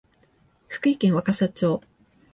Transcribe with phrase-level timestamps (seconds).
[0.67, 1.79] 福井県若狭町